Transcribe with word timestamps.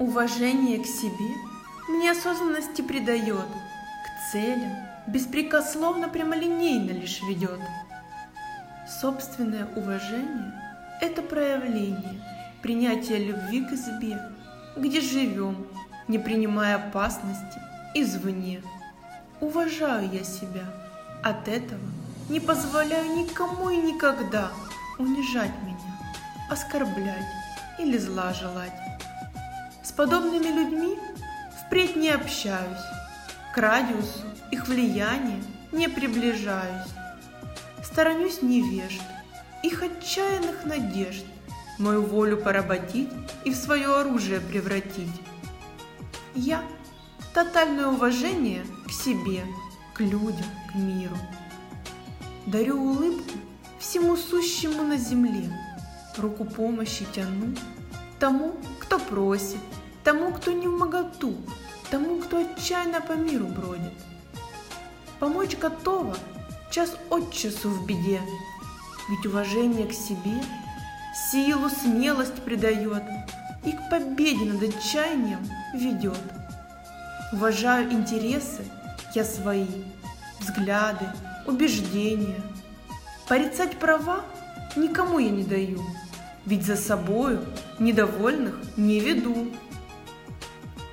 Уважение 0.00 0.78
к 0.78 0.86
себе 0.86 1.36
мне 1.86 2.12
осознанности 2.12 2.80
придает, 2.80 3.44
к 3.44 4.32
целям 4.32 4.72
беспрекословно 5.06 6.08
прямолинейно 6.08 6.92
лишь 6.92 7.20
ведет. 7.20 7.60
Собственное 9.02 9.66
уважение– 9.76 10.54
это 11.02 11.20
проявление 11.20 12.18
принятия 12.62 13.18
любви 13.18 13.62
к 13.62 13.72
избе, 13.72 14.18
где 14.74 15.02
живем, 15.02 15.66
не 16.08 16.18
принимая 16.18 16.76
опасности 16.76 17.60
извне. 17.94 18.62
Уважаю 19.42 20.08
я 20.10 20.24
себя, 20.24 20.64
от 21.22 21.46
этого 21.46 21.78
не 22.30 22.40
позволяю 22.40 23.18
никому 23.18 23.68
и 23.68 23.76
никогда 23.76 24.50
унижать 24.98 25.52
меня, 25.62 25.98
оскорблять 26.48 27.28
или 27.78 27.98
зла 27.98 28.32
желать. 28.32 28.89
Подобными 30.00 30.46
людьми 30.46 30.96
впредь 31.60 31.94
не 31.94 32.08
общаюсь, 32.08 32.86
к 33.54 33.58
радиусу 33.58 34.24
их 34.50 34.66
влияния 34.66 35.42
не 35.72 35.88
приближаюсь. 35.90 36.88
Сторонюсь 37.84 38.40
невежд, 38.40 39.02
их 39.62 39.82
отчаянных 39.82 40.64
надежд, 40.64 41.26
мою 41.78 42.00
волю 42.00 42.38
поработить 42.38 43.10
и 43.44 43.50
в 43.50 43.56
свое 43.56 43.94
оружие 43.94 44.40
превратить. 44.40 45.20
Я– 46.34 46.62
тотальное 47.34 47.88
уважение 47.88 48.64
к 48.88 48.92
себе, 48.92 49.44
к 49.92 50.00
людям, 50.00 50.46
к 50.72 50.76
миру. 50.76 51.18
Дарю 52.46 52.80
улыбку 52.80 53.38
всему 53.78 54.16
сущему 54.16 54.82
на 54.82 54.96
земле, 54.96 55.52
руку 56.16 56.46
помощи 56.46 57.04
тяну 57.14 57.54
тому, 58.18 58.54
кто 58.78 58.98
просит, 58.98 59.58
тому, 60.04 60.32
кто 60.32 60.52
не 60.52 60.66
в 60.66 60.78
моготу, 60.78 61.34
тому, 61.90 62.20
кто 62.20 62.38
отчаянно 62.38 63.00
по 63.00 63.12
миру 63.12 63.46
бродит. 63.46 63.92
Помочь 65.18 65.56
готова 65.56 66.16
час 66.70 66.96
от 67.10 67.32
часу 67.32 67.68
в 67.68 67.86
беде, 67.86 68.20
ведь 69.08 69.26
уважение 69.26 69.86
к 69.86 69.92
себе 69.92 70.42
силу, 71.30 71.68
смелость 71.68 72.42
придает 72.42 73.02
и 73.64 73.72
к 73.72 73.90
победе 73.90 74.44
над 74.44 74.62
отчаянием 74.62 75.46
ведет. 75.74 76.18
Уважаю 77.32 77.92
интересы 77.92 78.64
я 79.14 79.24
свои, 79.24 79.66
взгляды, 80.40 81.06
убеждения. 81.46 82.40
Порицать 83.28 83.78
права 83.78 84.24
никому 84.76 85.18
я 85.18 85.30
не 85.30 85.44
даю, 85.44 85.80
ведь 86.46 86.64
за 86.64 86.76
собою 86.76 87.44
недовольных 87.78 88.56
не 88.76 89.00
веду. 89.00 89.48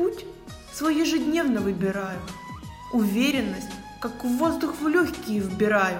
Путь 0.00 0.24
свой 0.72 0.96
ежедневно 0.96 1.60
выбираю, 1.60 2.18
уверенность, 2.90 3.68
как 4.00 4.24
воздух 4.24 4.76
в 4.80 4.88
легкие 4.88 5.40
вбираю. 5.40 5.98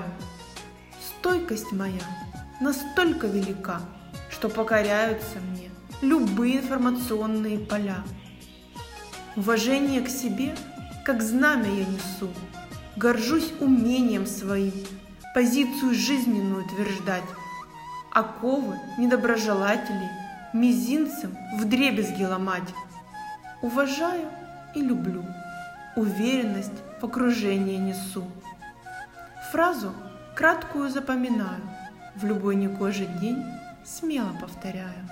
Стойкость 1.07 1.71
моя 1.73 2.01
настолько 2.63 3.27
велика, 3.27 3.83
что 4.31 4.49
покоряются 4.49 5.39
мне 5.41 5.71
любые 6.01 6.61
информационные 6.61 7.59
поля. 7.59 8.03
Уважение 9.37 10.01
к 10.01 10.09
себе, 10.09 10.57
как 11.05 11.21
знамя 11.21 11.69
я 11.69 11.85
несу, 11.85 12.31
горжусь 12.97 13.53
умением 13.61 14.25
своим, 14.25 14.73
позицию 15.35 15.93
жизненную 15.93 16.65
утверждать, 16.65 17.25
оковы 18.13 18.79
недоброжелателей 18.97 20.09
мизинцем 20.55 21.37
в 21.59 21.67
дребезги 21.67 22.25
ломать. 22.25 22.71
Уважаю 23.63 24.27
и 24.75 24.81
люблю, 24.81 25.23
уверенность 25.95 26.83
в 26.99 27.05
окружении 27.05 27.77
несу. 27.77 28.25
Фразу 29.53 29.93
краткую 30.35 30.89
запоминаю, 30.89 31.61
в 32.15 32.25
любой 32.25 32.57
негожий 32.57 33.09
день 33.21 33.45
смело 33.85 34.31
повторяю. 34.41 35.07